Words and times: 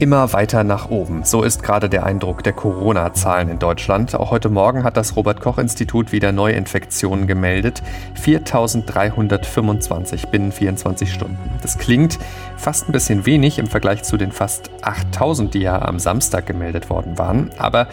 Immer 0.00 0.32
weiter 0.32 0.62
nach 0.62 0.90
oben. 0.90 1.24
So 1.24 1.42
ist 1.42 1.64
gerade 1.64 1.88
der 1.88 2.06
Eindruck 2.06 2.44
der 2.44 2.52
Corona-Zahlen 2.52 3.48
in 3.48 3.58
Deutschland. 3.58 4.14
Auch 4.14 4.30
heute 4.30 4.48
Morgen 4.48 4.84
hat 4.84 4.96
das 4.96 5.16
Robert-Koch-Institut 5.16 6.12
wieder 6.12 6.30
Neuinfektionen 6.30 7.26
gemeldet. 7.26 7.82
4.325 8.14 10.28
binnen 10.28 10.52
24 10.52 11.12
Stunden. 11.12 11.50
Das 11.62 11.78
klingt 11.78 12.20
fast 12.56 12.88
ein 12.88 12.92
bisschen 12.92 13.26
wenig 13.26 13.58
im 13.58 13.66
Vergleich 13.66 14.04
zu 14.04 14.16
den 14.16 14.30
fast 14.30 14.70
8.000, 14.82 15.50
die 15.50 15.62
ja 15.62 15.82
am 15.82 15.98
Samstag 15.98 16.46
gemeldet 16.46 16.90
worden 16.90 17.18
waren. 17.18 17.50
Aber 17.58 17.88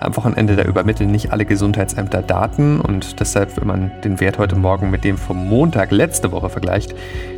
am 0.00 0.16
Wochenende 0.16 0.56
da 0.56 0.62
übermitteln 0.62 1.10
nicht 1.10 1.30
alle 1.30 1.44
Gesundheitsämter 1.44 2.22
Daten 2.22 2.80
und 2.80 3.20
deshalb, 3.20 3.58
wenn 3.58 3.66
man 3.66 3.90
den 4.02 4.18
Wert 4.18 4.38
heute 4.38 4.56
Morgen 4.56 4.88
mit 4.88 5.04
dem 5.04 5.18
vom 5.18 5.46
Montag 5.46 5.90
letzte 5.90 6.32
Woche 6.32 6.48
vergleicht, 6.48 6.94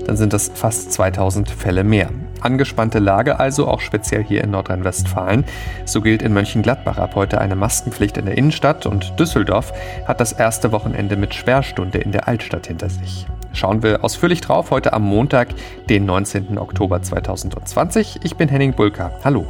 dann 0.06 0.16
sind 0.16 0.32
das 0.32 0.52
fast 0.54 0.92
2000 0.92 1.50
Fälle 1.50 1.82
mehr. 1.82 2.10
Angespannte 2.44 2.98
Lage 2.98 3.38
also, 3.38 3.68
auch 3.68 3.80
speziell 3.80 4.24
hier 4.24 4.42
in 4.44 4.50
Nordrhein-Westfalen. 4.50 5.44
So 5.84 6.00
gilt 6.00 6.22
in 6.22 6.32
Mönchengladbach 6.32 6.98
ab 6.98 7.14
heute 7.14 7.40
eine 7.40 7.56
Maskenpflicht 7.56 8.16
in 8.16 8.26
der 8.26 8.36
Innenstadt 8.36 8.86
und 8.86 9.18
Düsseldorf 9.18 9.72
hat 10.06 10.20
das 10.20 10.32
erste 10.32 10.72
Wochenende 10.72 11.16
mit 11.16 11.34
Sperrstunde 11.34 11.98
in 11.98 12.12
der 12.12 12.28
Altstadt 12.28 12.66
hinter 12.66 12.90
sich. 12.90 13.26
Schauen 13.52 13.82
wir 13.82 14.02
ausführlich 14.02 14.40
drauf 14.40 14.70
heute 14.70 14.92
am 14.92 15.02
Montag, 15.02 15.48
den 15.88 16.06
19. 16.06 16.58
Oktober 16.58 17.02
2020. 17.02 18.20
Ich 18.22 18.36
bin 18.36 18.48
Henning 18.48 18.72
Bulka. 18.72 19.12
Hallo. 19.24 19.46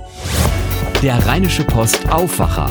Der 1.03 1.25
Rheinische 1.27 1.65
Post 1.65 2.11
Aufwacher. 2.11 2.71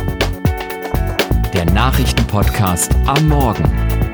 Der 1.54 1.66
Nachrichtenpodcast 1.66 2.96
am 3.06 3.28
Morgen. 3.28 4.11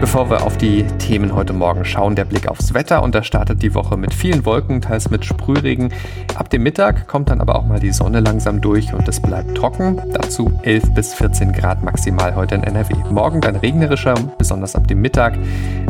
Bevor 0.00 0.30
wir 0.30 0.46
auf 0.46 0.56
die 0.56 0.84
Themen 0.98 1.34
heute 1.34 1.52
Morgen 1.52 1.84
schauen, 1.84 2.16
der 2.16 2.24
Blick 2.24 2.48
aufs 2.48 2.72
Wetter 2.72 3.02
und 3.02 3.14
da 3.14 3.22
startet 3.22 3.62
die 3.62 3.74
Woche 3.74 3.98
mit 3.98 4.14
vielen 4.14 4.46
Wolken, 4.46 4.80
teils 4.80 5.10
mit 5.10 5.26
Sprühregen. 5.26 5.92
Ab 6.36 6.48
dem 6.48 6.62
Mittag 6.62 7.06
kommt 7.06 7.28
dann 7.28 7.42
aber 7.42 7.54
auch 7.56 7.66
mal 7.66 7.80
die 7.80 7.92
Sonne 7.92 8.20
langsam 8.20 8.62
durch 8.62 8.94
und 8.94 9.06
es 9.06 9.20
bleibt 9.20 9.54
trocken. 9.54 10.00
Dazu 10.10 10.50
11 10.62 10.94
bis 10.94 11.12
14 11.12 11.52
Grad 11.52 11.84
maximal 11.84 12.34
heute 12.34 12.54
in 12.54 12.64
NRW. 12.64 12.94
Morgen 13.10 13.42
dann 13.42 13.56
regnerischer, 13.56 14.14
besonders 14.38 14.74
ab 14.74 14.88
dem 14.88 15.02
Mittag, 15.02 15.36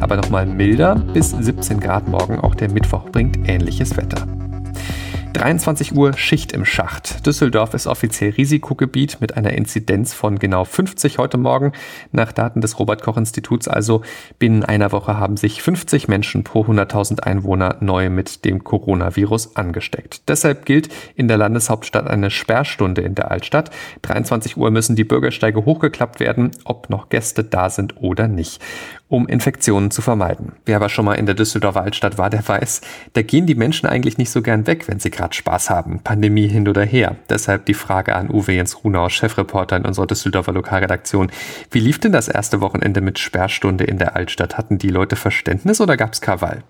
aber 0.00 0.16
nochmal 0.16 0.44
milder 0.44 0.96
bis 0.96 1.30
17 1.30 1.78
Grad 1.78 2.08
morgen. 2.08 2.40
Auch 2.40 2.56
der 2.56 2.68
Mittwoch 2.68 3.04
bringt 3.10 3.48
ähnliches 3.48 3.96
Wetter. 3.96 4.26
23 5.32 5.94
Uhr 5.94 6.16
Schicht 6.16 6.52
im 6.52 6.64
Schacht. 6.64 7.24
Düsseldorf 7.26 7.74
ist 7.74 7.86
offiziell 7.86 8.30
Risikogebiet 8.30 9.20
mit 9.20 9.36
einer 9.36 9.52
Inzidenz 9.52 10.12
von 10.12 10.38
genau 10.38 10.64
50 10.64 11.18
heute 11.18 11.38
Morgen. 11.38 11.72
Nach 12.10 12.32
Daten 12.32 12.60
des 12.60 12.78
Robert 12.78 13.02
Koch 13.02 13.16
Instituts 13.16 13.68
also 13.68 14.02
binnen 14.38 14.64
einer 14.64 14.92
Woche 14.92 15.18
haben 15.18 15.36
sich 15.36 15.62
50 15.62 16.08
Menschen 16.08 16.44
pro 16.44 16.64
100.000 16.64 17.20
Einwohner 17.20 17.76
neu 17.80 18.10
mit 18.10 18.44
dem 18.44 18.64
Coronavirus 18.64 19.56
angesteckt. 19.56 20.28
Deshalb 20.28 20.66
gilt 20.66 20.88
in 21.14 21.28
der 21.28 21.36
Landeshauptstadt 21.36 22.08
eine 22.08 22.30
Sperrstunde 22.30 23.02
in 23.02 23.14
der 23.14 23.30
Altstadt. 23.30 23.70
23 24.02 24.56
Uhr 24.56 24.70
müssen 24.70 24.96
die 24.96 25.04
Bürgersteige 25.04 25.64
hochgeklappt 25.64 26.20
werden, 26.20 26.50
ob 26.64 26.90
noch 26.90 27.08
Gäste 27.08 27.44
da 27.44 27.70
sind 27.70 27.96
oder 27.98 28.26
nicht 28.26 28.60
um 29.10 29.26
Infektionen 29.26 29.90
zu 29.90 30.02
vermeiden. 30.02 30.52
Wer 30.64 30.76
aber 30.76 30.88
schon 30.88 31.04
mal 31.04 31.14
in 31.14 31.26
der 31.26 31.34
Düsseldorfer 31.34 31.82
Altstadt 31.82 32.16
war, 32.16 32.30
der 32.30 32.46
weiß, 32.46 32.80
da 33.12 33.22
gehen 33.22 33.44
die 33.44 33.56
Menschen 33.56 33.88
eigentlich 33.88 34.18
nicht 34.18 34.30
so 34.30 34.40
gern 34.40 34.68
weg, 34.68 34.86
wenn 34.86 35.00
sie 35.00 35.10
gerade 35.10 35.34
Spaß 35.34 35.68
haben, 35.68 35.98
Pandemie 35.98 36.46
hin 36.46 36.68
oder 36.68 36.84
her. 36.84 37.16
Deshalb 37.28 37.66
die 37.66 37.74
Frage 37.74 38.14
an 38.14 38.30
Uwe 38.30 38.52
Jens 38.52 38.84
Runau, 38.84 39.08
Chefreporter 39.08 39.76
in 39.76 39.84
unserer 39.84 40.06
Düsseldorfer 40.06 40.52
Lokalredaktion. 40.52 41.32
Wie 41.72 41.80
lief 41.80 41.98
denn 41.98 42.12
das 42.12 42.28
erste 42.28 42.60
Wochenende 42.60 43.00
mit 43.00 43.18
Sperrstunde 43.18 43.82
in 43.82 43.98
der 43.98 44.14
Altstadt? 44.14 44.56
Hatten 44.56 44.78
die 44.78 44.90
Leute 44.90 45.16
Verständnis 45.16 45.80
oder 45.80 45.96
gab's 45.96 46.20
Krawall? 46.20 46.62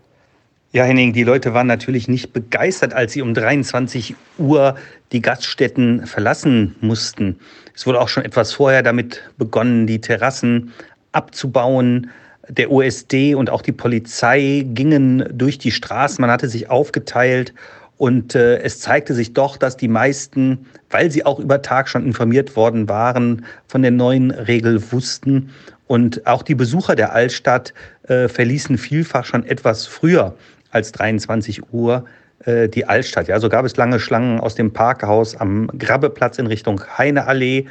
Ja, 0.72 0.84
Henning, 0.84 1.12
die 1.12 1.24
Leute 1.24 1.52
waren 1.52 1.66
natürlich 1.66 2.08
nicht 2.08 2.32
begeistert, 2.32 2.94
als 2.94 3.12
sie 3.12 3.20
um 3.20 3.34
23 3.34 4.14
Uhr 4.38 4.76
die 5.12 5.20
Gaststätten 5.20 6.06
verlassen 6.06 6.76
mussten. 6.80 7.38
Es 7.74 7.86
wurde 7.86 8.00
auch 8.00 8.08
schon 8.08 8.24
etwas 8.24 8.54
vorher 8.54 8.82
damit 8.82 9.30
begonnen, 9.36 9.86
die 9.86 10.00
Terrassen 10.00 10.72
abzubauen, 11.12 12.10
der 12.50 12.70
OSD 12.70 13.34
und 13.34 13.50
auch 13.50 13.62
die 13.62 13.72
Polizei 13.72 14.64
gingen 14.66 15.24
durch 15.32 15.58
die 15.58 15.70
Straßen. 15.70 16.20
Man 16.20 16.30
hatte 16.30 16.48
sich 16.48 16.68
aufgeteilt 16.68 17.54
und 17.96 18.34
äh, 18.34 18.58
es 18.60 18.80
zeigte 18.80 19.14
sich 19.14 19.34
doch, 19.34 19.56
dass 19.56 19.76
die 19.76 19.88
meisten, 19.88 20.66
weil 20.88 21.10
sie 21.10 21.26
auch 21.26 21.38
über 21.38 21.62
Tag 21.62 21.88
schon 21.88 22.04
informiert 22.04 22.56
worden 22.56 22.88
waren, 22.88 23.44
von 23.68 23.82
der 23.82 23.90
neuen 23.90 24.30
Regel 24.30 24.82
wussten. 24.90 25.50
Und 25.86 26.26
auch 26.26 26.42
die 26.42 26.54
Besucher 26.54 26.94
der 26.96 27.12
Altstadt 27.12 27.74
äh, 28.04 28.28
verließen 28.28 28.78
vielfach 28.78 29.24
schon 29.24 29.44
etwas 29.44 29.86
früher 29.86 30.34
als 30.70 30.92
23 30.92 31.72
Uhr 31.72 32.04
äh, 32.44 32.68
die 32.68 32.86
Altstadt. 32.86 33.28
Ja, 33.28 33.38
so 33.38 33.48
gab 33.48 33.66
es 33.66 33.76
lange 33.76 34.00
Schlangen 34.00 34.40
aus 34.40 34.54
dem 34.54 34.72
Parkhaus 34.72 35.36
am 35.36 35.68
Grabbeplatz 35.78 36.38
in 36.38 36.46
Richtung 36.46 36.80
Heineallee 36.96 37.66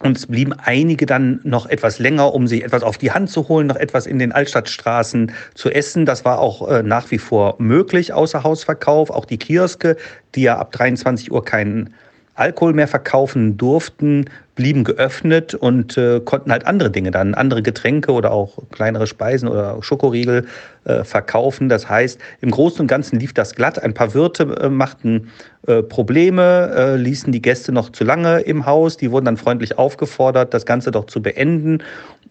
und 0.00 0.16
es 0.16 0.26
blieben 0.26 0.52
einige 0.52 1.06
dann 1.06 1.40
noch 1.44 1.66
etwas 1.66 1.98
länger, 1.98 2.34
um 2.34 2.46
sich 2.46 2.64
etwas 2.64 2.82
auf 2.82 2.98
die 2.98 3.12
Hand 3.12 3.30
zu 3.30 3.48
holen, 3.48 3.66
noch 3.66 3.76
etwas 3.76 4.06
in 4.06 4.18
den 4.18 4.32
Altstadtstraßen 4.32 5.32
zu 5.54 5.70
essen. 5.70 6.06
Das 6.06 6.24
war 6.24 6.38
auch 6.38 6.68
äh, 6.68 6.82
nach 6.82 7.10
wie 7.10 7.18
vor 7.18 7.56
möglich, 7.58 8.12
außer 8.12 8.42
Hausverkauf. 8.42 9.10
Auch 9.10 9.24
die 9.24 9.38
Kioske, 9.38 9.96
die 10.34 10.42
ja 10.42 10.58
ab 10.58 10.72
23 10.72 11.30
Uhr 11.32 11.44
keinen 11.44 11.94
Alkohol 12.34 12.72
mehr 12.72 12.88
verkaufen 12.88 13.56
durften, 13.56 14.24
blieben 14.54 14.84
geöffnet 14.84 15.54
und 15.54 15.96
äh, 15.96 16.20
konnten 16.20 16.52
halt 16.52 16.66
andere 16.66 16.90
Dinge 16.90 17.10
dann, 17.10 17.34
andere 17.34 17.62
Getränke 17.62 18.12
oder 18.12 18.30
auch 18.30 18.58
kleinere 18.70 19.06
Speisen 19.06 19.48
oder 19.48 19.82
Schokoriegel 19.82 20.46
äh, 20.84 21.02
verkaufen. 21.02 21.68
Das 21.68 21.88
heißt, 21.88 22.20
im 22.40 22.50
Großen 22.50 22.80
und 22.80 22.86
Ganzen 22.86 23.18
lief 23.18 23.32
das 23.32 23.54
glatt. 23.54 23.82
Ein 23.82 23.94
paar 23.94 24.14
Wirte 24.14 24.44
äh, 24.60 24.68
machten 24.68 25.28
äh, 25.66 25.82
Probleme, 25.82 26.72
äh, 26.76 26.96
ließen 26.96 27.32
die 27.32 27.42
Gäste 27.42 27.72
noch 27.72 27.90
zu 27.90 28.04
lange 28.04 28.40
im 28.40 28.66
Haus. 28.66 28.96
Die 28.96 29.10
wurden 29.10 29.24
dann 29.24 29.36
freundlich 29.36 29.76
aufgefordert, 29.78 30.54
das 30.54 30.66
Ganze 30.66 30.90
doch 30.90 31.06
zu 31.06 31.20
beenden. 31.20 31.82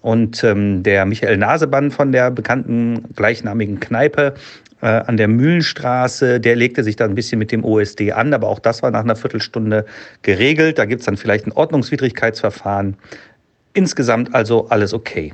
Und 0.02 0.44
ähm, 0.44 0.84
der 0.84 1.06
Michael 1.06 1.38
Nasebann 1.38 1.90
von 1.90 2.12
der 2.12 2.30
bekannten 2.30 3.06
gleichnamigen 3.16 3.80
Kneipe 3.80 4.34
äh, 4.84 4.88
an 4.88 5.16
der 5.16 5.30
Mühlenstraße, 5.30 6.42
der 6.42 6.58
legte 6.58 6.84
sich 6.84 6.98
dann 6.98 7.12
ein 7.12 7.16
bisschen 7.16 7.40
mit 7.40 7.54
dem 7.54 7.64
OSD 7.64 8.12
an, 8.12 8.34
aber 8.34 8.50
auch 8.50 8.60
das 8.60 8.84
war 8.84 8.92
nach 8.92 9.00
einer 9.00 9.16
Viertelstunde 9.16 9.86
geregelt. 10.24 10.78
Da 10.78 10.84
gibt 10.84 11.00
es 11.00 11.06
dann 11.06 11.16
vielleicht 11.16 11.48
ein 11.48 11.54
Ordnungswidrigkeitsverfahren. 12.14 12.96
Insgesamt 13.74 14.36
also 14.36 14.70
alles 14.70 14.94
okay. 14.94 15.34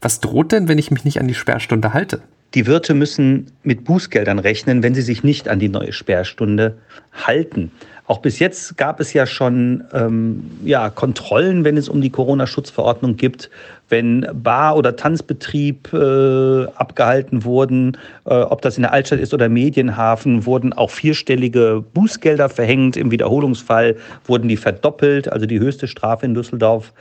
Was 0.00 0.20
droht 0.20 0.52
denn, 0.52 0.68
wenn 0.68 0.78
ich 0.78 0.90
mich 0.90 1.04
nicht 1.04 1.20
an 1.20 1.28
die 1.28 1.34
Sperrstunde 1.34 1.94
halte? 1.94 2.22
Die 2.54 2.66
Wirte 2.66 2.94
müssen 2.94 3.52
mit 3.62 3.84
Bußgeldern 3.84 4.40
rechnen, 4.40 4.82
wenn 4.82 4.94
sie 4.94 5.02
sich 5.02 5.22
nicht 5.22 5.48
an 5.48 5.60
die 5.60 5.68
neue 5.68 5.92
Sperrstunde 5.92 6.78
halten. 7.12 7.70
Auch 8.10 8.18
bis 8.18 8.40
jetzt 8.40 8.76
gab 8.76 8.98
es 8.98 9.12
ja 9.12 9.24
schon 9.24 9.84
ähm, 9.92 10.50
ja, 10.64 10.90
Kontrollen, 10.90 11.64
wenn 11.64 11.76
es 11.76 11.88
um 11.88 12.00
die 12.00 12.10
Corona-Schutzverordnung 12.10 13.16
gibt, 13.16 13.50
wenn 13.88 14.26
Bar- 14.34 14.76
oder 14.76 14.96
Tanzbetrieb 14.96 15.92
äh, 15.92 16.64
abgehalten 16.74 17.44
wurden, 17.44 17.96
äh, 18.24 18.34
ob 18.34 18.62
das 18.62 18.78
in 18.78 18.82
der 18.82 18.92
Altstadt 18.92 19.20
ist 19.20 19.32
oder 19.32 19.48
Medienhafen, 19.48 20.44
wurden 20.44 20.72
auch 20.72 20.90
vierstellige 20.90 21.84
Bußgelder 21.94 22.48
verhängt. 22.48 22.96
Im 22.96 23.12
Wiederholungsfall 23.12 23.94
wurden 24.24 24.48
die 24.48 24.56
verdoppelt. 24.56 25.32
Also 25.32 25.46
die 25.46 25.60
höchste 25.60 25.86
Strafe 25.86 26.26
in 26.26 26.34
Düsseldorf 26.34 26.92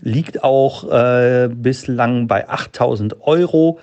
liegt 0.00 0.42
auch 0.42 0.90
äh, 0.90 1.48
bislang 1.48 2.26
bei 2.26 2.48
8000 2.48 3.20
Euro. 3.20 3.78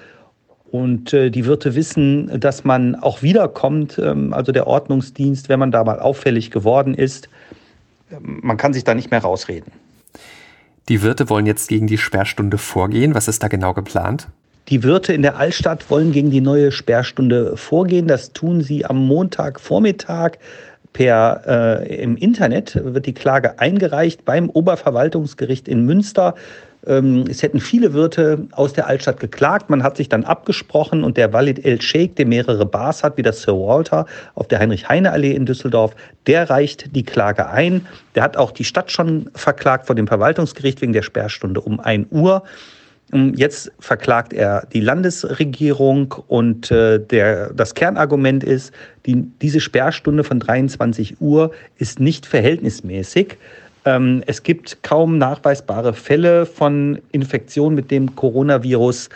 Und 0.72 1.13
äh, 1.13 1.29
die 1.29 1.45
Wirte 1.45 1.75
wissen, 1.75 2.39
dass 2.39 2.63
man 2.63 2.95
auch 2.95 3.22
wiederkommt, 3.22 4.00
ähm, 4.00 4.33
also 4.33 4.51
der 4.51 4.67
Ordnungsdienst, 4.67 5.50
wenn 5.50 5.59
man 5.59 5.72
da 5.72 5.83
mal 5.83 6.00
auffällig 6.00 6.51
geworden 6.51 6.94
ist. 6.94 7.29
Man 8.22 8.55
kann 8.57 8.73
sich 8.73 8.83
da 8.83 8.94
nicht 8.94 9.11
mehr 9.11 9.22
rausreden. 9.22 9.72
Die 10.88 11.01
Wirte 11.01 11.29
wollen 11.29 11.45
jetzt 11.45 11.67
gegen 11.67 11.88
die 11.88 11.97
Sperrstunde 11.97 12.57
vorgehen. 12.57 13.16
Was 13.16 13.28
ist 13.28 13.44
da 13.44 13.50
genau 13.50 13.73
geplant? 13.73 14.29
Die 14.69 14.83
Wirte 14.83 15.13
in 15.13 15.22
der 15.22 15.38
Altstadt 15.38 15.89
wollen 15.89 16.11
gegen 16.11 16.31
die 16.31 16.41
neue 16.41 16.72
Sperrstunde 16.72 17.58
vorgehen. 17.58 18.08
Das 18.08 18.34
tun 18.34 18.61
sie 18.61 18.85
am 18.85 18.97
Montagvormittag 19.05 20.37
per 20.97 21.41
äh, 21.46 22.02
im 22.02 22.17
Internet 22.17 22.79
wird 22.84 23.05
die 23.05 23.13
Klage 23.13 23.59
eingereicht 23.59 24.25
beim 24.25 24.49
Oberverwaltungsgericht 24.49 25.67
in 25.67 25.85
Münster. 25.85 26.34
Ähm, 26.87 27.25
es 27.29 27.43
hätten 27.43 27.59
viele 27.59 27.93
Wirte 27.93 28.47
aus 28.51 28.73
der 28.73 28.87
Altstadt 28.87 29.19
geklagt. 29.19 29.69
Man 29.69 29.84
hat 29.84 29.97
sich 29.97 30.09
dann 30.09 30.23
abgesprochen 30.23 31.03
und 31.03 31.17
der 31.17 31.34
Walid 31.34 31.63
El 31.66 31.81
Sheikh, 31.81 32.16
der 32.16 32.25
mehrere 32.25 32.66
Bars 32.66 33.03
hat, 33.03 33.17
wie 33.17 33.23
das 33.23 33.41
Sir 33.41 33.53
Walter 33.53 34.05
auf 34.35 34.47
der 34.47 34.59
Heinrich-Heine-Allee 34.59 35.34
in 35.34 35.45
Düsseldorf, 35.45 35.95
der 36.25 36.49
reicht 36.49 36.95
die 36.95 37.03
Klage 37.03 37.49
ein. 37.49 37.85
Der 38.16 38.23
hat 38.23 38.37
auch 38.37 38.51
die 38.51 38.63
Stadt 38.63 38.91
schon 38.91 39.29
verklagt 39.35 39.87
vor 39.87 39.95
dem 39.95 40.07
Verwaltungsgericht 40.07 40.81
wegen 40.81 40.93
der 40.93 41.03
Sperrstunde 41.03 41.61
um 41.61 41.79
1 41.79 42.07
Uhr. 42.11 42.43
Ähm, 43.13 43.34
jetzt 43.35 43.72
verklagt 43.79 44.34
er 44.34 44.66
die 44.73 44.81
Landesregierung 44.81 46.16
und 46.28 46.72
äh, 46.72 46.99
der, 46.99 47.53
das 47.53 47.73
Kernargument 47.73 48.43
ist, 48.43 48.73
die, 49.05 49.23
diese 49.41 49.59
Sperrstunde 49.59 50.23
von 50.23 50.39
23 50.39 51.22
Uhr 51.22 51.51
ist 51.78 51.99
nicht 51.99 52.25
verhältnismäßig. 52.25 53.37
Ähm, 53.87 54.22
es 54.25 54.43
gibt 54.43 54.84
kaum 54.84 55.17
nachweisbare 55.17 55.93
Fälle 55.93 56.45
von 56.45 56.99
Infektion 57.13 57.73
mit 57.73 57.89
dem 57.89 58.16
Coronavirus 58.16 59.07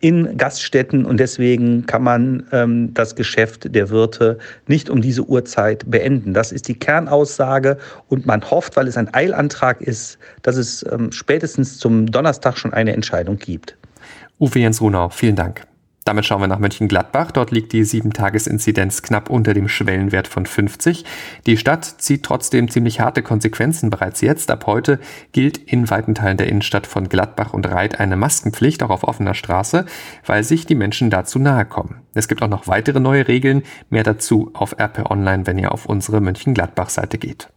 in 0.00 0.36
Gaststätten 0.36 1.04
und 1.04 1.18
deswegen 1.18 1.86
kann 1.86 2.04
man 2.04 2.46
ähm, 2.52 2.94
das 2.94 3.16
Geschäft 3.16 3.74
der 3.74 3.90
Wirte 3.90 4.38
nicht 4.68 4.90
um 4.90 5.02
diese 5.02 5.24
Uhrzeit 5.24 5.90
beenden. 5.90 6.34
Das 6.34 6.52
ist 6.52 6.68
die 6.68 6.74
Kernaussage 6.74 7.78
und 8.08 8.24
man 8.24 8.48
hofft, 8.48 8.76
weil 8.76 8.86
es 8.86 8.96
ein 8.96 9.12
Eilantrag 9.12 9.80
ist, 9.80 10.18
dass 10.42 10.56
es 10.56 10.86
ähm, 10.92 11.10
spätestens 11.10 11.78
zum 11.78 12.06
Donnerstag 12.06 12.56
schon 12.58 12.72
eine 12.72 12.92
Entscheidung 12.92 13.38
gibt. 13.38 13.76
Uwe 14.38 14.60
Jens 14.60 14.80
Runau, 14.80 15.08
vielen 15.08 15.36
Dank. 15.36 15.66
Damit 16.04 16.26
schauen 16.26 16.40
wir 16.40 16.48
nach 16.48 16.58
Mönchengladbach. 16.58 17.30
Dort 17.30 17.52
liegt 17.52 17.72
die 17.72 17.84
7-Tages-Inzidenz 17.84 19.02
knapp 19.02 19.30
unter 19.30 19.54
dem 19.54 19.68
Schwellenwert 19.68 20.26
von 20.26 20.46
50. 20.46 21.04
Die 21.46 21.56
Stadt 21.56 21.84
zieht 21.84 22.24
trotzdem 22.24 22.68
ziemlich 22.68 23.00
harte 23.00 23.22
Konsequenzen 23.22 23.88
bereits 23.90 24.20
jetzt. 24.20 24.50
Ab 24.50 24.66
heute 24.66 24.98
gilt 25.32 25.58
in 25.58 25.88
weiten 25.90 26.14
Teilen 26.14 26.38
der 26.38 26.48
Innenstadt 26.48 26.86
von 26.86 27.08
Gladbach 27.08 27.52
und 27.52 27.70
Reit 27.70 28.00
eine 28.00 28.16
Maskenpflicht, 28.16 28.82
auch 28.82 28.90
auf 28.90 29.04
offener 29.04 29.34
Straße, 29.34 29.86
weil 30.26 30.42
sich 30.42 30.66
die 30.66 30.74
Menschen 30.74 31.10
dazu 31.10 31.38
nahe 31.38 31.64
kommen. 31.64 32.02
Es 32.14 32.26
gibt 32.26 32.42
auch 32.42 32.48
noch 32.48 32.66
weitere 32.66 32.98
neue 32.98 33.28
Regeln. 33.28 33.62
Mehr 33.88 34.02
dazu 34.02 34.50
auf 34.54 34.78
RP 34.78 35.08
Online, 35.08 35.46
wenn 35.46 35.58
ihr 35.58 35.72
auf 35.72 35.86
unsere 35.86 36.20
Mönchengladbach-Seite 36.20 37.18
geht. 37.18 37.48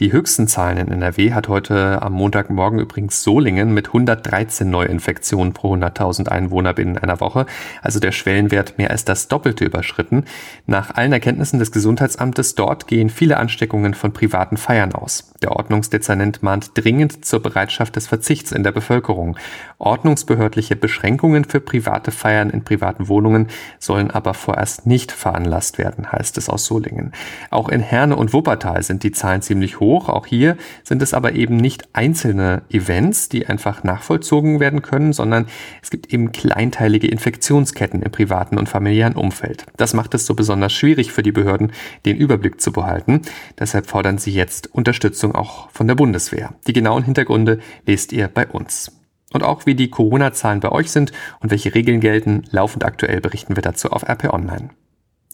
Die 0.00 0.12
höchsten 0.12 0.48
Zahlen 0.48 0.78
in 0.78 0.88
NRW 0.88 1.32
hat 1.32 1.48
heute 1.48 2.02
am 2.02 2.14
Montagmorgen 2.14 2.78
übrigens 2.78 3.22
Solingen 3.22 3.74
mit 3.74 3.88
113 3.88 4.68
Neuinfektionen 4.68 5.52
pro 5.52 5.74
100.000 5.74 6.28
Einwohner 6.28 6.72
binnen 6.72 6.98
einer 6.98 7.20
Woche, 7.20 7.46
also 7.82 8.00
der 8.00 8.12
Schwellenwert 8.12 8.78
mehr 8.78 8.90
als 8.90 9.04
das 9.04 9.28
Doppelte 9.28 9.64
überschritten. 9.64 10.24
Nach 10.66 10.94
allen 10.94 11.12
Erkenntnissen 11.12 11.58
des 11.58 11.72
Gesundheitsamtes 11.72 12.54
dort 12.54 12.86
gehen 12.86 13.10
viele 13.10 13.36
Ansteckungen 13.36 13.94
von 13.94 14.12
privaten 14.12 14.56
Feiern 14.56 14.94
aus. 14.94 15.32
Der 15.42 15.52
Ordnungsdezernent 15.52 16.42
mahnt 16.42 16.70
dringend 16.74 17.24
zur 17.24 17.40
Bereitschaft 17.40 17.96
des 17.96 18.06
Verzichts 18.06 18.52
in 18.52 18.62
der 18.62 18.72
Bevölkerung. 18.72 19.36
Ordnungsbehördliche 19.78 20.76
Beschränkungen 20.76 21.44
für 21.44 21.60
private 21.60 22.12
Feiern 22.12 22.50
in 22.50 22.64
privaten 22.64 23.08
Wohnungen 23.08 23.48
sollen 23.78 24.10
aber 24.10 24.34
vorerst 24.34 24.86
nicht 24.86 25.12
veranlasst 25.12 25.78
werden, 25.78 26.10
heißt 26.10 26.38
es 26.38 26.48
aus 26.48 26.66
Solingen. 26.66 27.12
Auch 27.50 27.68
in 27.68 27.80
Herne 27.80 28.16
und 28.16 28.32
Wuppertal 28.32 28.82
sind 28.82 29.02
die 29.02 29.12
Zahlen 29.12 29.42
ziemlich 29.72 29.80
hoch. 29.80 30.08
Auch 30.08 30.26
hier 30.26 30.56
sind 30.84 31.02
es 31.02 31.14
aber 31.14 31.32
eben 31.32 31.56
nicht 31.56 31.88
einzelne 31.92 32.62
Events, 32.70 33.28
die 33.28 33.46
einfach 33.46 33.84
nachvollzogen 33.84 34.60
werden 34.60 34.82
können, 34.82 35.12
sondern 35.12 35.46
es 35.82 35.90
gibt 35.90 36.12
eben 36.12 36.32
kleinteilige 36.32 37.08
Infektionsketten 37.08 38.02
im 38.02 38.10
privaten 38.10 38.58
und 38.58 38.68
familiären 38.68 39.14
Umfeld. 39.14 39.66
Das 39.76 39.94
macht 39.94 40.14
es 40.14 40.26
so 40.26 40.34
besonders 40.34 40.72
schwierig 40.72 41.12
für 41.12 41.22
die 41.22 41.32
Behörden, 41.32 41.72
den 42.04 42.16
Überblick 42.16 42.60
zu 42.60 42.72
behalten. 42.72 43.22
Deshalb 43.58 43.86
fordern 43.86 44.18
sie 44.18 44.32
jetzt 44.32 44.72
Unterstützung 44.74 45.34
auch 45.34 45.70
von 45.70 45.86
der 45.86 45.94
Bundeswehr. 45.94 46.54
Die 46.66 46.72
genauen 46.72 47.04
Hintergründe 47.04 47.58
lest 47.86 48.12
ihr 48.12 48.28
bei 48.28 48.46
uns. 48.46 48.92
Und 49.32 49.42
auch 49.42 49.64
wie 49.64 49.74
die 49.74 49.88
Corona-Zahlen 49.88 50.60
bei 50.60 50.70
euch 50.70 50.90
sind 50.90 51.12
und 51.40 51.50
welche 51.50 51.74
Regeln 51.74 52.00
gelten, 52.00 52.42
laufend 52.50 52.84
aktuell 52.84 53.22
berichten 53.22 53.56
wir 53.56 53.62
dazu 53.62 53.90
auf 53.90 54.06
RP 54.06 54.30
Online. 54.30 54.68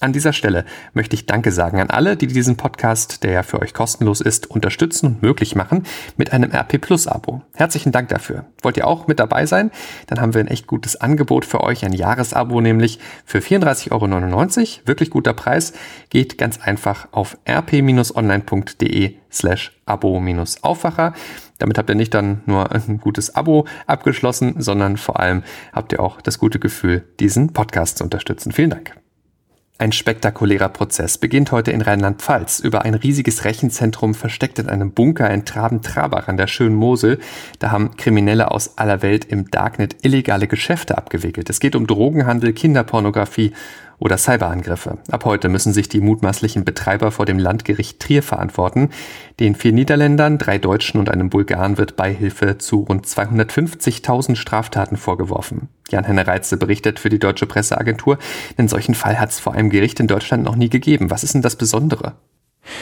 An 0.00 0.12
dieser 0.12 0.32
Stelle 0.32 0.64
möchte 0.94 1.16
ich 1.16 1.26
Danke 1.26 1.50
sagen 1.50 1.80
an 1.80 1.90
alle, 1.90 2.16
die 2.16 2.28
diesen 2.28 2.56
Podcast, 2.56 3.24
der 3.24 3.32
ja 3.32 3.42
für 3.42 3.60
euch 3.60 3.74
kostenlos 3.74 4.20
ist, 4.20 4.48
unterstützen 4.48 5.06
und 5.06 5.22
möglich 5.22 5.56
machen 5.56 5.82
mit 6.16 6.32
einem 6.32 6.52
RP 6.52 6.80
Plus 6.80 7.08
Abo. 7.08 7.42
Herzlichen 7.54 7.90
Dank 7.90 8.08
dafür. 8.08 8.44
Wollt 8.62 8.76
ihr 8.76 8.86
auch 8.86 9.08
mit 9.08 9.18
dabei 9.18 9.44
sein? 9.46 9.72
Dann 10.06 10.20
haben 10.20 10.34
wir 10.34 10.40
ein 10.40 10.46
echt 10.46 10.68
gutes 10.68 11.00
Angebot 11.00 11.44
für 11.44 11.62
euch, 11.64 11.84
ein 11.84 11.92
Jahresabo 11.92 12.60
nämlich 12.60 13.00
für 13.24 13.40
34,99 13.40 13.90
Euro. 13.90 14.86
Wirklich 14.86 15.10
guter 15.10 15.32
Preis. 15.32 15.72
Geht 16.10 16.38
ganz 16.38 16.60
einfach 16.60 17.08
auf 17.10 17.36
rp-online.de 17.48 19.16
slash 19.32 19.80
abo-aufwacher. 19.84 21.12
Damit 21.58 21.76
habt 21.76 21.90
ihr 21.90 21.96
nicht 21.96 22.14
dann 22.14 22.42
nur 22.46 22.70
ein 22.72 22.98
gutes 22.98 23.34
Abo 23.34 23.66
abgeschlossen, 23.88 24.54
sondern 24.58 24.96
vor 24.96 25.18
allem 25.18 25.42
habt 25.72 25.92
ihr 25.92 25.98
auch 25.98 26.20
das 26.20 26.38
gute 26.38 26.60
Gefühl, 26.60 27.04
diesen 27.18 27.52
Podcast 27.52 27.98
zu 27.98 28.04
unterstützen. 28.04 28.52
Vielen 28.52 28.70
Dank. 28.70 28.94
Ein 29.80 29.92
spektakulärer 29.92 30.70
Prozess 30.70 31.18
beginnt 31.18 31.52
heute 31.52 31.70
in 31.70 31.82
Rheinland-Pfalz 31.82 32.58
über 32.58 32.82
ein 32.82 32.94
riesiges 32.94 33.44
Rechenzentrum 33.44 34.12
versteckt 34.12 34.58
in 34.58 34.68
einem 34.68 34.90
Bunker 34.90 35.30
in 35.30 35.44
Traben-Trabach 35.44 36.26
an 36.26 36.36
der 36.36 36.48
schönen 36.48 36.74
Mosel. 36.74 37.20
Da 37.60 37.70
haben 37.70 37.96
Kriminelle 37.96 38.50
aus 38.50 38.76
aller 38.76 39.02
Welt 39.02 39.24
im 39.26 39.48
Darknet 39.52 40.04
illegale 40.04 40.48
Geschäfte 40.48 40.98
abgewickelt. 40.98 41.48
Es 41.48 41.60
geht 41.60 41.76
um 41.76 41.86
Drogenhandel, 41.86 42.54
Kinderpornografie 42.54 43.52
oder 43.98 44.18
Cyberangriffe. 44.18 44.98
Ab 45.10 45.24
heute 45.24 45.48
müssen 45.48 45.72
sich 45.72 45.88
die 45.88 46.00
mutmaßlichen 46.00 46.64
Betreiber 46.64 47.10
vor 47.10 47.26
dem 47.26 47.38
Landgericht 47.38 48.00
Trier 48.00 48.22
verantworten. 48.22 48.90
Den 49.40 49.54
vier 49.54 49.72
Niederländern, 49.72 50.38
drei 50.38 50.58
Deutschen 50.58 51.00
und 51.00 51.10
einem 51.10 51.30
Bulgaren 51.30 51.78
wird 51.78 51.96
Beihilfe 51.96 52.58
zu 52.58 52.80
rund 52.80 53.06
250.000 53.06 54.36
Straftaten 54.36 54.96
vorgeworfen. 54.96 55.68
Jan-Henne 55.90 56.26
Reitze 56.26 56.56
berichtet 56.56 56.98
für 56.98 57.08
die 57.08 57.18
Deutsche 57.18 57.46
Presseagentur, 57.46 58.18
einen 58.56 58.68
solchen 58.68 58.94
Fall 58.94 59.18
hat 59.18 59.30
es 59.30 59.40
vor 59.40 59.54
einem 59.54 59.70
Gericht 59.70 60.00
in 60.00 60.06
Deutschland 60.06 60.44
noch 60.44 60.56
nie 60.56 60.68
gegeben. 60.68 61.10
Was 61.10 61.24
ist 61.24 61.34
denn 61.34 61.42
das 61.42 61.56
Besondere? 61.56 62.14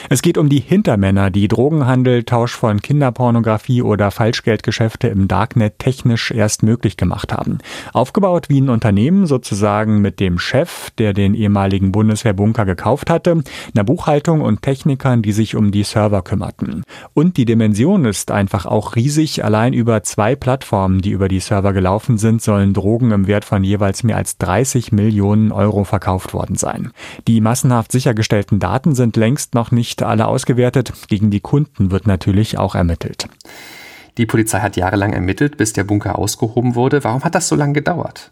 Es 0.09 0.21
geht 0.21 0.37
um 0.37 0.49
die 0.49 0.59
Hintermänner, 0.59 1.29
die 1.29 1.47
Drogenhandel, 1.47 2.23
Tausch 2.23 2.55
von 2.55 2.81
Kinderpornografie 2.81 3.81
oder 3.81 4.11
Falschgeldgeschäfte 4.11 5.07
im 5.07 5.27
Darknet 5.27 5.79
technisch 5.79 6.31
erst 6.31 6.63
möglich 6.63 6.97
gemacht 6.97 7.33
haben. 7.33 7.59
Aufgebaut 7.93 8.49
wie 8.49 8.61
ein 8.61 8.69
Unternehmen, 8.69 9.25
sozusagen 9.25 10.01
mit 10.01 10.19
dem 10.19 10.39
Chef, 10.39 10.91
der 10.97 11.13
den 11.13 11.33
ehemaligen 11.33 11.91
Bundeswehrbunker 11.91 12.65
gekauft 12.65 13.09
hatte, 13.09 13.43
einer 13.73 13.83
Buchhaltung 13.83 14.41
und 14.41 14.61
Technikern, 14.61 15.21
die 15.21 15.31
sich 15.31 15.55
um 15.55 15.71
die 15.71 15.83
Server 15.83 16.21
kümmerten. 16.21 16.83
Und 17.13 17.37
die 17.37 17.45
Dimension 17.45 18.05
ist 18.05 18.31
einfach 18.31 18.65
auch 18.65 18.95
riesig. 18.95 19.43
Allein 19.43 19.73
über 19.73 20.03
zwei 20.03 20.35
Plattformen, 20.35 21.01
die 21.01 21.11
über 21.11 21.27
die 21.27 21.39
Server 21.39 21.73
gelaufen 21.73 22.17
sind, 22.17 22.41
sollen 22.41 22.73
Drogen 22.73 23.11
im 23.11 23.27
Wert 23.27 23.45
von 23.45 23.63
jeweils 23.63 24.03
mehr 24.03 24.17
als 24.17 24.37
30 24.37 24.91
Millionen 24.91 25.51
Euro 25.51 25.83
verkauft 25.83 26.33
worden 26.33 26.55
sein. 26.55 26.91
Die 27.27 27.41
massenhaft 27.41 27.91
sichergestellten 27.91 28.59
Daten 28.59 28.95
sind 28.95 29.15
längst 29.15 29.53
noch 29.53 29.71
nicht 29.71 29.76
alle 30.07 30.27
ausgewertet. 30.27 30.93
Gegen 31.07 31.31
die 31.31 31.39
Kunden 31.39 31.91
wird 31.91 32.07
natürlich 32.07 32.57
auch 32.57 32.75
ermittelt. 32.75 33.27
Die 34.17 34.25
Polizei 34.25 34.59
hat 34.59 34.77
jahrelang 34.77 35.13
ermittelt, 35.13 35.57
bis 35.57 35.73
der 35.73 35.83
Bunker 35.83 36.17
ausgehoben 36.17 36.75
wurde. 36.75 37.03
Warum 37.03 37.23
hat 37.23 37.35
das 37.35 37.47
so 37.47 37.55
lange 37.55 37.73
gedauert? 37.73 38.31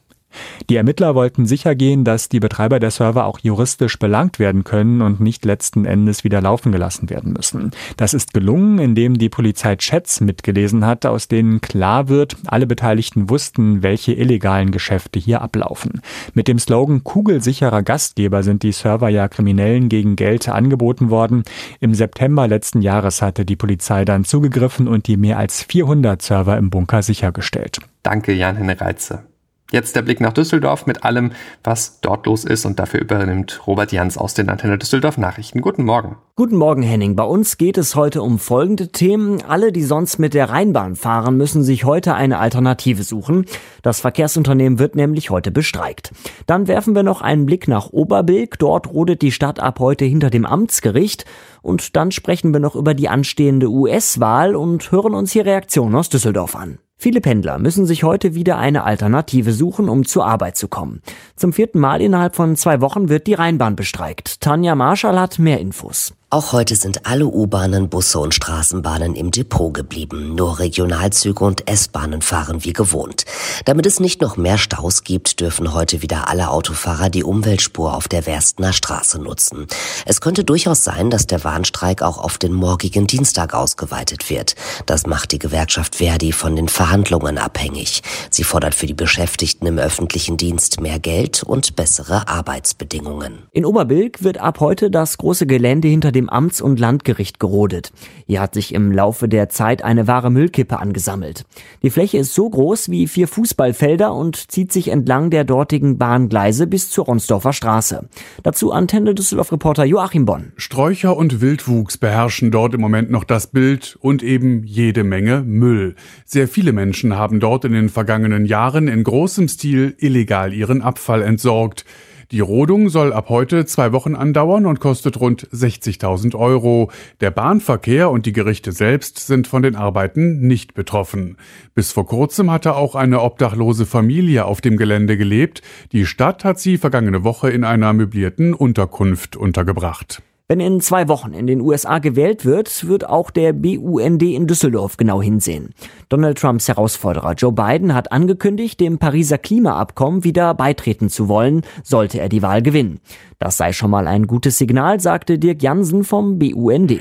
Die 0.69 0.75
Ermittler 0.75 1.15
wollten 1.15 1.45
sichergehen, 1.45 2.03
dass 2.03 2.29
die 2.29 2.39
Betreiber 2.39 2.79
der 2.79 2.91
Server 2.91 3.25
auch 3.25 3.39
juristisch 3.39 3.99
belangt 3.99 4.39
werden 4.39 4.63
können 4.63 5.01
und 5.01 5.19
nicht 5.19 5.45
letzten 5.45 5.85
Endes 5.85 6.23
wieder 6.23 6.41
laufen 6.41 6.71
gelassen 6.71 7.09
werden 7.09 7.33
müssen. 7.33 7.71
Das 7.97 8.13
ist 8.13 8.33
gelungen, 8.33 8.79
indem 8.79 9.17
die 9.17 9.29
Polizei 9.29 9.75
Chats 9.75 10.21
mitgelesen 10.21 10.85
hat, 10.85 11.05
aus 11.05 11.27
denen 11.27 11.61
klar 11.61 12.07
wird, 12.07 12.37
alle 12.47 12.67
Beteiligten 12.67 13.29
wussten, 13.29 13.83
welche 13.83 14.13
illegalen 14.13 14.71
Geschäfte 14.71 15.19
hier 15.19 15.41
ablaufen. 15.41 16.01
Mit 16.33 16.47
dem 16.47 16.59
Slogan 16.59 17.03
Kugelsicherer 17.03 17.83
Gastgeber 17.83 18.43
sind 18.43 18.63
die 18.63 18.71
Server 18.71 19.09
ja 19.09 19.27
Kriminellen 19.27 19.89
gegen 19.89 20.15
Geld 20.15 20.49
angeboten 20.49 21.09
worden. 21.09 21.43
Im 21.79 21.93
September 21.93 22.47
letzten 22.47 22.81
Jahres 22.81 23.21
hatte 23.21 23.45
die 23.45 23.55
Polizei 23.55 24.05
dann 24.05 24.25
zugegriffen 24.25 24.87
und 24.87 25.07
die 25.07 25.17
mehr 25.17 25.37
als 25.37 25.63
400 25.63 26.21
Server 26.21 26.57
im 26.57 26.69
Bunker 26.69 27.01
sichergestellt. 27.01 27.79
Danke, 28.03 28.33
Jan-Henne 28.33 28.79
Reitze. 28.79 29.23
Jetzt 29.71 29.95
der 29.95 30.03
Blick 30.03 30.21
nach 30.21 30.31
Düsseldorf 30.31 30.85
mit 30.85 31.03
allem, 31.03 31.31
was 31.63 31.99
dort 32.01 32.27
los 32.27 32.45
ist 32.45 32.65
und 32.65 32.77
dafür 32.77 33.01
übernimmt 33.01 33.65
Robert 33.65 33.91
Jans 33.91 34.15
aus 34.15 34.35
den 34.35 34.47
Antenne 34.49 34.77
Düsseldorf 34.77 35.17
Nachrichten. 35.17 35.59
Guten 35.59 35.83
Morgen. 35.83 36.17
Guten 36.35 36.55
Morgen, 36.55 36.83
Henning. 36.83 37.15
Bei 37.15 37.23
uns 37.23 37.57
geht 37.57 37.79
es 37.79 37.95
heute 37.95 38.21
um 38.21 38.37
folgende 38.37 38.89
Themen. 38.89 39.41
Alle, 39.41 39.71
die 39.71 39.81
sonst 39.81 40.19
mit 40.19 40.35
der 40.35 40.51
Rheinbahn 40.51 40.95
fahren, 40.95 41.35
müssen 41.35 41.63
sich 41.63 41.83
heute 41.83 42.13
eine 42.13 42.37
Alternative 42.37 43.01
suchen. 43.01 43.45
Das 43.81 44.01
Verkehrsunternehmen 44.01 44.77
wird 44.77 44.95
nämlich 44.95 45.31
heute 45.31 45.49
bestreikt. 45.49 46.11
Dann 46.45 46.67
werfen 46.67 46.93
wir 46.93 47.03
noch 47.03 47.21
einen 47.23 47.47
Blick 47.47 47.67
nach 47.67 47.89
Oberbilk. 47.89 48.59
Dort 48.59 48.93
rodet 48.93 49.23
die 49.23 49.31
Stadt 49.31 49.59
ab 49.59 49.79
heute 49.79 50.05
hinter 50.05 50.29
dem 50.29 50.45
Amtsgericht. 50.45 51.25
Und 51.63 51.95
dann 51.95 52.11
sprechen 52.11 52.53
wir 52.53 52.59
noch 52.59 52.75
über 52.75 52.93
die 52.93 53.09
anstehende 53.09 53.69
US-Wahl 53.69 54.55
und 54.55 54.91
hören 54.91 55.15
uns 55.15 55.31
hier 55.31 55.47
Reaktionen 55.47 55.95
aus 55.95 56.09
Düsseldorf 56.09 56.55
an. 56.55 56.77
Viele 56.97 57.21
Pendler 57.21 57.59
müssen 57.59 57.85
sich 57.85 58.03
heute 58.03 58.35
wieder 58.35 58.57
eine 58.57 58.83
Alternative 58.83 59.51
suchen, 59.51 59.89
um 59.89 60.05
zur 60.05 60.25
Arbeit 60.25 60.57
zu 60.57 60.67
kommen. 60.67 61.01
Zum 61.35 61.53
vierten 61.53 61.79
Mal 61.79 62.01
innerhalb 62.01 62.35
von 62.35 62.55
zwei 62.55 62.81
Wochen 62.81 63.09
wird 63.09 63.27
die 63.27 63.33
Rheinbahn 63.33 63.75
bestreikt. 63.75 64.41
Tanja 64.41 64.75
Marschall 64.75 65.19
hat 65.19 65.37
mehr 65.37 65.59
Infos. 65.59 66.13
Auch 66.31 66.53
heute 66.53 66.75
sind 66.75 67.05
alle 67.05 67.27
U-Bahnen, 67.27 67.87
Busse 67.87 68.17
und 68.17 68.33
Straßenbahnen 68.33 69.13
im 69.13 69.29
Depot 69.29 69.71
geblieben. 69.71 70.33
Nur 70.33 70.57
Regionalzüge 70.57 71.43
und 71.43 71.69
S-Bahnen 71.69 72.23
fahren 72.23 72.65
wie 72.65 72.73
gewohnt. 72.73 73.25
Damit 73.65 73.85
es 73.85 73.99
nicht 73.99 74.21
noch 74.21 74.35
mehr 74.35 74.57
Staus 74.57 75.03
gibt, 75.03 75.39
dürfen 75.39 75.71
heute 75.71 76.01
wieder 76.01 76.27
alle 76.27 76.49
Autofahrer 76.49 77.11
die 77.11 77.23
Umweltspur 77.23 77.93
auf 77.93 78.07
der 78.07 78.25
Werstner 78.25 78.73
Straße 78.73 79.21
nutzen. 79.21 79.67
Es 80.07 80.19
könnte 80.19 80.43
durchaus 80.43 80.83
sein, 80.83 81.11
dass 81.11 81.27
der 81.27 81.43
Warnstreik 81.43 82.01
auch 82.01 82.17
auf 82.17 82.39
den 82.39 82.53
morgigen 82.53 83.05
Dienstag 83.05 83.53
ausgeweitet 83.53 84.27
wird. 84.31 84.55
Das 84.87 85.05
macht 85.05 85.31
die 85.31 85.39
Gewerkschaft 85.39 85.97
Verdi 85.97 86.31
von 86.31 86.55
den 86.55 86.69
Verhandlungen 86.69 87.37
abhängig. 87.37 88.01
Sie 88.31 88.43
fordert 88.43 88.73
für 88.73 88.87
die 88.87 88.95
Beschäftigten 88.95 89.67
im 89.67 89.77
öffentlichen 89.77 90.37
Dienst 90.37 90.81
mehr 90.81 90.97
Geld 90.97 91.43
und 91.43 91.75
bessere 91.75 92.27
Arbeitsbedingungen. 92.27 93.43
In 93.51 93.63
Oberbilk 93.63 94.23
wird 94.23 94.39
ab 94.39 94.59
heute 94.59 94.89
das 94.89 95.19
große 95.19 95.45
Gelände 95.45 95.87
hinter 95.87 96.14
dem 96.15 96.29
Amts- 96.29 96.61
und 96.61 96.79
Landgericht 96.79 97.39
gerodet. 97.39 97.91
Hier 98.25 98.41
hat 98.41 98.53
sich 98.53 98.73
im 98.73 98.91
Laufe 98.91 99.27
der 99.27 99.49
Zeit 99.49 99.83
eine 99.83 100.07
wahre 100.07 100.31
Müllkippe 100.31 100.79
angesammelt. 100.79 101.45
Die 101.83 101.89
Fläche 101.89 102.17
ist 102.17 102.33
so 102.33 102.49
groß 102.49 102.89
wie 102.89 103.07
vier 103.07 103.27
Fußballfelder 103.27 104.13
und 104.13 104.51
zieht 104.51 104.71
sich 104.71 104.87
entlang 104.87 105.29
der 105.29 105.43
dortigen 105.43 105.97
Bahngleise 105.97 106.65
bis 106.65 106.89
zur 106.89 107.05
Ronsdorfer 107.05 107.53
Straße. 107.53 108.07
Dazu 108.41 108.71
Antenne 108.71 109.13
Düsseldorf-Reporter 109.13 109.85
Joachim 109.85 110.25
Bonn. 110.25 110.53
Sträucher 110.55 111.15
und 111.15 111.41
Wildwuchs 111.41 111.97
beherrschen 111.97 112.51
dort 112.51 112.73
im 112.73 112.81
Moment 112.81 113.11
noch 113.11 113.23
das 113.25 113.47
Bild 113.47 113.97
und 114.01 114.23
eben 114.23 114.63
jede 114.63 115.03
Menge 115.03 115.41
Müll. 115.41 115.95
Sehr 116.25 116.47
viele 116.47 116.71
Menschen 116.71 117.15
haben 117.15 117.39
dort 117.39 117.65
in 117.65 117.73
den 117.73 117.89
vergangenen 117.89 118.45
Jahren 118.45 118.87
in 118.87 119.03
großem 119.03 119.47
Stil 119.47 119.95
illegal 119.99 120.53
ihren 120.53 120.81
Abfall 120.81 121.21
entsorgt. 121.21 121.85
Die 122.31 122.39
Rodung 122.39 122.89
soll 122.89 123.13
ab 123.13 123.29
heute 123.29 123.65
zwei 123.65 123.91
Wochen 123.91 124.15
andauern 124.15 124.65
und 124.65 124.79
kostet 124.79 125.19
rund 125.19 125.47
60.000 125.49 126.35
Euro. 126.35 126.89
Der 127.21 127.29
Bahnverkehr 127.29 128.09
und 128.09 128.25
die 128.25 128.33
Gerichte 128.33 128.71
selbst 128.71 129.19
sind 129.19 129.47
von 129.47 129.61
den 129.61 129.75
Arbeiten 129.75 130.47
nicht 130.47 130.73
betroffen. 130.73 131.37
Bis 131.75 131.91
vor 131.91 132.07
kurzem 132.07 132.49
hatte 132.49 132.75
auch 132.75 132.95
eine 132.95 133.21
obdachlose 133.21 133.85
Familie 133.85 134.45
auf 134.45 134.59
dem 134.59 134.75
Gelände 134.75 135.17
gelebt. 135.17 135.61
Die 135.91 136.05
Stadt 136.05 136.43
hat 136.43 136.59
sie 136.59 136.77
vergangene 136.77 137.23
Woche 137.23 137.51
in 137.51 137.63
einer 137.63 137.93
möblierten 137.93 138.53
Unterkunft 138.55 139.35
untergebracht. 139.35 140.23
Wenn 140.47 140.59
in 140.59 140.79
zwei 140.79 141.07
Wochen 141.07 141.33
in 141.33 141.47
den 141.47 141.59
USA 141.59 141.97
gewählt 141.97 142.45
wird, 142.45 142.87
wird 142.87 143.09
auch 143.09 143.31
der 143.31 143.51
BUND 143.51 144.21
in 144.21 144.45
Düsseldorf 144.45 144.95
genau 144.95 145.19
hinsehen. 145.19 145.73
Donald 146.07 146.37
Trumps 146.37 146.67
Herausforderer 146.67 147.33
Joe 147.33 147.51
Biden 147.51 147.95
hat 147.95 148.11
angekündigt, 148.11 148.79
dem 148.79 148.99
Pariser 148.99 149.39
Klimaabkommen 149.39 150.23
wieder 150.23 150.53
beitreten 150.53 151.09
zu 151.09 151.29
wollen, 151.29 151.63
sollte 151.83 152.19
er 152.19 152.29
die 152.29 152.43
Wahl 152.43 152.61
gewinnen. 152.61 152.99
Das 153.39 153.57
sei 153.57 153.73
schon 153.73 153.89
mal 153.89 154.05
ein 154.05 154.27
gutes 154.27 154.59
Signal, 154.59 154.99
sagte 154.99 155.39
Dirk 155.39 155.63
Jansen 155.63 156.03
vom 156.03 156.37
BUND. 156.37 156.91
Äh, 156.91 156.99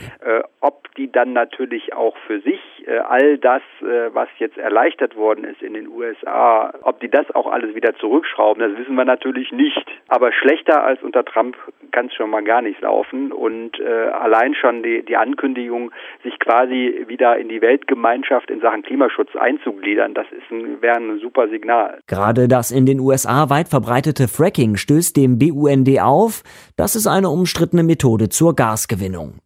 ob 0.63 0.95
die 0.97 1.13
dann 1.13 1.35
natürlich 1.35 1.93
auch 1.93 2.15
für 2.27 2.41
sich 2.41 2.61
all 2.91 3.39
das, 3.39 3.63
äh, 3.81 4.15
was 4.15 4.29
jetzt 4.39 4.59
erleichtert 4.59 5.17
worden 5.17 5.45
ist 5.45 5.63
in 5.63 5.75
den 5.75 5.89
USA, 5.89 6.73
ob 6.83 7.01
die 7.01 7.09
das 7.09 7.31
auch 7.35 7.47
alles 7.47 7.75
wieder 7.75 7.95
zurückschrauben, 7.97 8.61
das 8.61 8.79
wissen 8.79 8.95
wir 8.95 9.05
natürlich 9.05 9.53
nicht. 9.53 9.87
Aber 10.09 10.33
schlechter 10.33 10.85
als 10.85 11.03
unter 11.03 11.25
Trump 11.25 11.57
kann 11.93 12.07
es 12.07 12.15
schon 12.15 12.31
mal 12.31 12.43
gar 12.43 12.63
nicht 12.63 12.81
laufen. 12.81 13.33
Und 13.33 13.79
äh, 13.81 13.85
allein 13.85 14.55
schon 14.55 14.83
die, 14.83 15.05
die 15.05 15.17
Ankündigung, 15.17 15.93
sich 16.23 16.39
quasi 16.39 17.05
wieder 17.07 17.39
in 17.39 17.49
die 17.49 17.61
Weltgemeinschaft 17.61 18.51
in 18.51 18.61
Sachen 18.61 18.83
Klimaschutz 18.83 19.35
einzugliedern, 19.37 20.15
das 20.15 20.27
ist 20.31 20.51
ein, 20.51 20.83
wäre 20.83 20.97
ein 20.97 21.19
super 21.21 21.49
Signal. 21.49 22.01
Gerade 22.07 22.49
das 22.49 22.71
in 22.71 22.87
den 22.87 23.01
USA 23.01 23.51
weit 23.51 23.69
verbreitete 23.69 24.29
Fracking 24.29 24.77
stößt 24.77 25.17
dem 25.17 25.39
BUND 25.39 25.89
auf. 26.01 26.43
Das 26.77 26.97
ist 26.97 27.07
eine 27.07 27.31
umstrittene 27.31 27.83
Methode 27.83 28.29
zur 28.29 28.55
Gasgewinnung. 28.55 29.39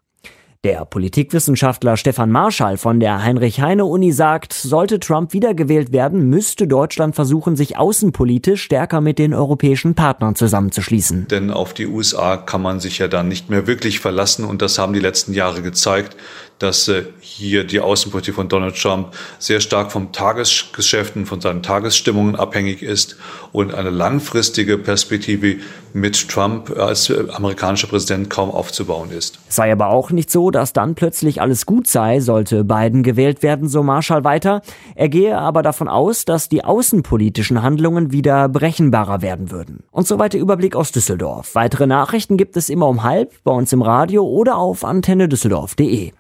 Der 0.65 0.85
Politikwissenschaftler 0.85 1.97
Stefan 1.97 2.33
Marschall 2.33 2.79
von 2.79 2.99
der 2.99 3.23
Heinrich-Heine-Uni 3.23 4.11
sagt, 4.11 4.53
sollte 4.53 4.99
Trump 4.99 5.33
wiedergewählt 5.33 5.93
werden, 5.93 6.29
müsste 6.29 6.67
Deutschland 6.67 7.15
versuchen, 7.15 7.55
sich 7.55 7.77
außenpolitisch 7.77 8.65
stärker 8.65 9.01
mit 9.01 9.21
den 9.21 9.35
europäischen 9.35 9.95
Partnern 9.95 10.35
zusammenzuschließen. 10.35 11.29
Denn 11.29 11.53
auf 11.53 11.75
die 11.75 11.87
USA 11.87 12.37
kann 12.37 12.61
man 12.61 12.81
sich 12.81 12.99
ja 12.99 13.07
dann 13.07 13.29
nicht 13.29 13.49
mehr 13.49 13.69
wirklich 13.69 14.01
verlassen 14.01 14.45
und 14.45 14.61
das 14.61 14.79
haben 14.79 14.95
die 14.95 14.99
letzten 14.99 15.33
Jahre 15.33 15.63
gezeigt 15.63 16.17
dass 16.59 16.89
äh, 16.89 17.05
hier 17.21 17.65
die 17.65 17.81
Außenpolitik 17.81 18.35
von 18.35 18.49
Donald 18.49 18.77
Trump 18.81 19.15
sehr 19.39 19.61
stark 19.61 19.93
vom 19.93 20.13
Tagesgeschäft 20.13 21.17
und 21.17 21.27
von 21.27 21.41
seinen 21.41 21.63
Tagesstimmungen 21.63 22.37
abhängig 22.37 22.83
ist 22.83 23.17
und 23.53 23.75
eine 23.75 23.91
langfristige 23.91 24.79
Perspektive 24.79 25.57
mit 25.93 26.29
Trump 26.29 26.77
als 26.77 27.11
äh, 27.11 27.25
amerikanischer 27.33 27.87
Präsident 27.87 28.31
kaum 28.31 28.51
aufzubauen 28.51 29.11
ist. 29.11 29.39
Sei 29.49 29.73
aber 29.73 29.89
auch 29.89 30.11
nicht 30.11 30.31
so, 30.31 30.51
dass 30.51 30.73
dann 30.73 30.95
plötzlich 30.95 31.41
alles 31.41 31.67
gut 31.67 31.87
sei, 31.87 32.21
sollte 32.21 32.65
Biden 32.65 33.03
gewählt 33.03 33.43
werden, 33.43 33.69
so 33.69 33.83
Marshall 33.83 34.25
weiter. 34.25 34.63
Er 34.95 35.09
gehe 35.09 35.37
aber 35.39 35.63
davon 35.63 35.89
aus, 35.89 36.25
dass 36.25 36.49
die 36.49 36.65
außenpolitischen 36.65 37.63
Handlungen 37.63 38.13
wieder 38.13 38.49
berechenbarer 38.49 39.23
werden 39.23 39.51
würden. 39.51 39.85
Und 39.91 40.07
so 40.07 40.19
weiter 40.19 40.39
Überblick 40.39 40.77
aus 40.77 40.93
Düsseldorf. 40.93 41.55
Weitere 41.55 41.87
Nachrichten 41.87 42.37
gibt 42.37 42.57
es 42.57 42.69
immer 42.69 42.89
um 42.89 43.03
halb 43.03 43.33
bei 43.45 43.53
uns 43.53 43.73
im 43.73 43.83
Radio 43.83 44.25
oder 44.25 44.57
auf 44.57 44.85
antennedüsseldorf.de. 44.85 46.13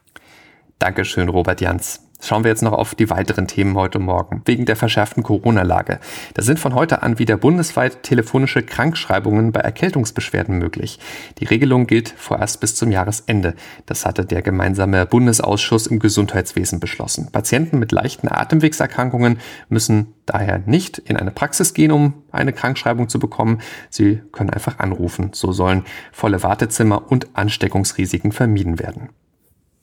Dankeschön, 0.79 1.29
Robert 1.29 1.61
Jans. 1.61 2.05
Schauen 2.21 2.43
wir 2.43 2.51
jetzt 2.51 2.63
noch 2.63 2.73
auf 2.73 2.97
die 2.97 3.11
weiteren 3.11 3.47
Themen 3.47 3.77
heute 3.77 4.01
Morgen. 4.01 4.43
Wegen 4.45 4.65
der 4.65 4.75
verschärften 4.75 5.23
Corona-Lage. 5.23 6.01
Da 6.35 6.43
sind 6.43 6.59
von 6.59 6.75
heute 6.75 7.03
an 7.03 7.19
wieder 7.21 7.37
bundesweit 7.37 8.03
telefonische 8.03 8.63
Krankschreibungen 8.63 9.53
bei 9.53 9.61
Erkältungsbeschwerden 9.61 10.59
möglich. 10.59 10.99
Die 11.39 11.45
Regelung 11.45 11.87
gilt 11.87 12.09
vorerst 12.17 12.61
bis 12.61 12.75
zum 12.75 12.91
Jahresende. 12.91 13.55
Das 13.87 14.05
hatte 14.05 14.25
der 14.25 14.43
gemeinsame 14.43 15.07
Bundesausschuss 15.07 15.87
im 15.87 16.01
Gesundheitswesen 16.01 16.81
beschlossen. 16.81 17.31
Patienten 17.31 17.79
mit 17.79 17.93
leichten 17.93 18.29
Atemwegserkrankungen 18.29 19.39
müssen 19.69 20.15
daher 20.27 20.59
nicht 20.59 20.99
in 20.99 21.17
eine 21.17 21.31
Praxis 21.31 21.73
gehen, 21.73 21.93
um 21.93 22.15
eine 22.33 22.53
Krankschreibung 22.53 23.09
zu 23.09 23.21
bekommen. 23.21 23.61
Sie 23.91 24.21
können 24.33 24.51
einfach 24.51 24.81
anrufen. 24.81 25.31
So 25.35 25.53
sollen 25.53 25.85
volle 26.11 26.43
Wartezimmer 26.43 27.11
und 27.11 27.29
Ansteckungsrisiken 27.35 28.33
vermieden 28.33 28.81
werden. 28.81 29.11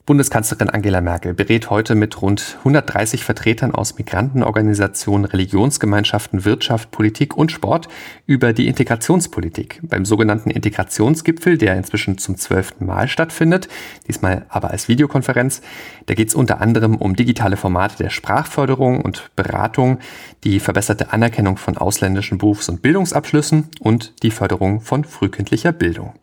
Bundeskanzlerin 0.06 0.70
Angela 0.70 1.02
Merkel 1.02 1.34
berät 1.34 1.72
heute 1.72 1.96
mit 1.96 2.22
rund 2.22 2.58
130 2.60 3.24
Vertretern 3.24 3.74
aus 3.74 3.98
Migrantenorganisationen, 3.98 5.26
Religionsgemeinschaften, 5.26 6.46
Wirtschaft, 6.46 6.92
Politik 6.92 7.36
und 7.36 7.52
Sport 7.52 7.88
über 8.28 8.54
die 8.54 8.68
Integrationspolitik. 8.68 9.80
Beim 9.82 10.06
sogenannten 10.06 10.52
Integrationsgipfel, 10.52 11.58
der 11.58 11.76
inzwischen 11.76 12.20
zum 12.20 12.38
zwölften 12.38 12.86
Mal 12.86 13.08
stattfindet, 13.08 13.68
diesmal 14.08 14.46
aber 14.50 14.70
als 14.70 14.88
Videokonferenz, 14.88 15.62
da 16.06 16.14
geht 16.14 16.28
es 16.28 16.36
unter 16.36 16.62
anderem 16.62 16.98
um 16.98 17.16
digitale 17.16 17.58
Formate 17.58 17.98
der 17.98 18.12
Sprachförderung 18.12 19.02
und 19.02 19.32
Beratung, 19.36 19.98
die 20.44 20.60
verbesserte 20.60 21.14
Anerkennung 21.14 21.58
von 21.58 21.78
ausländischen 21.78 22.38
Berufs- 22.38 22.70
und 22.70 22.84
Bildungsabschlüssen 22.84 23.70
und 23.80 24.22
die 24.22 24.30
Förderung 24.30 24.82
von 24.82 25.04
frühkindlicher 25.04 25.72
Bildung. 25.72 26.14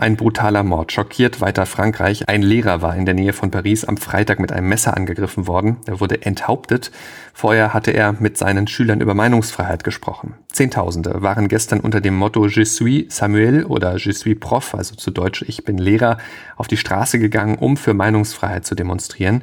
Ein 0.00 0.16
brutaler 0.16 0.62
Mord 0.62 0.92
schockiert 0.92 1.42
weiter 1.42 1.66
Frankreich. 1.66 2.26
Ein 2.26 2.40
Lehrer 2.40 2.80
war 2.80 2.96
in 2.96 3.04
der 3.04 3.12
Nähe 3.12 3.34
von 3.34 3.50
Paris 3.50 3.84
am 3.84 3.98
Freitag 3.98 4.40
mit 4.40 4.50
einem 4.50 4.66
Messer 4.66 4.96
angegriffen 4.96 5.46
worden. 5.46 5.76
Er 5.84 6.00
wurde 6.00 6.22
enthauptet. 6.22 6.90
Vorher 7.34 7.74
hatte 7.74 7.90
er 7.90 8.14
mit 8.14 8.38
seinen 8.38 8.66
Schülern 8.66 9.02
über 9.02 9.12
Meinungsfreiheit 9.12 9.84
gesprochen. 9.84 10.36
Zehntausende 10.50 11.20
waren 11.20 11.48
gestern 11.48 11.80
unter 11.80 12.00
dem 12.00 12.16
Motto 12.16 12.46
Je 12.46 12.64
suis 12.64 13.14
Samuel 13.14 13.64
oder 13.64 13.98
Je 13.98 14.12
suis 14.12 14.40
Prof, 14.40 14.74
also 14.74 14.94
zu 14.94 15.10
Deutsch 15.10 15.44
Ich 15.46 15.64
bin 15.64 15.76
Lehrer, 15.76 16.16
auf 16.56 16.66
die 16.66 16.78
Straße 16.78 17.18
gegangen, 17.18 17.58
um 17.58 17.76
für 17.76 17.92
Meinungsfreiheit 17.92 18.64
zu 18.64 18.74
demonstrieren. 18.74 19.42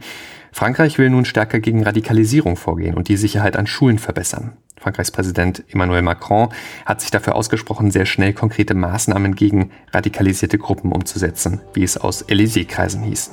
Frankreich 0.51 0.97
will 0.97 1.11
nun 1.11 1.25
stärker 1.25 1.59
gegen 1.59 1.83
Radikalisierung 1.83 2.55
vorgehen 2.55 2.95
und 2.95 3.09
die 3.09 3.17
Sicherheit 3.17 3.57
an 3.57 3.67
Schulen 3.67 3.99
verbessern. 3.99 4.57
Frankreichs 4.88 5.12
Präsident 5.12 5.65
Emmanuel 5.70 6.01
Macron 6.01 6.48
hat 6.86 7.01
sich 7.01 7.12
dafür 7.12 7.36
ausgesprochen, 7.36 7.91
sehr 7.91 8.06
schnell 8.06 8.32
konkrete 8.32 8.74
Maßnahmen 8.74 9.36
gegen 9.36 9.72
radikalisierte 9.91 10.58
Gruppen 10.58 10.94
umzusetzen, 10.94 11.60
wie 11.74 11.84
es 11.84 11.98
aus 11.98 12.25
Élysée-Kreisen 12.25 13.03
hieß. 13.03 13.32